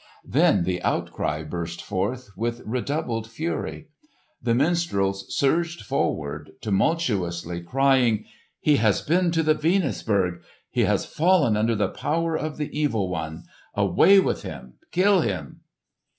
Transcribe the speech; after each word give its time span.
Then 0.25 0.63
the 0.63 0.81
outcry 0.81 1.43
burst 1.43 1.79
forth 1.83 2.31
with 2.35 2.63
redoubled 2.65 3.29
fury. 3.29 3.89
The 4.41 4.55
minstrels 4.55 5.27
surged 5.31 5.81
forward 5.81 6.53
tumultuously 6.59 7.61
crying, 7.61 8.25
"He 8.59 8.77
has 8.77 9.03
been 9.03 9.29
to 9.29 9.43
the 9.43 9.53
Venusberg! 9.53 10.41
He 10.71 10.85
has 10.85 11.05
fallen 11.05 11.55
under 11.55 11.75
the 11.75 11.87
power 11.89 12.35
of 12.35 12.57
the 12.57 12.75
evil 12.75 13.09
one! 13.11 13.43
Away 13.75 14.19
with 14.19 14.41
him! 14.41 14.79
Kill 14.91 15.21
him!" 15.21 15.61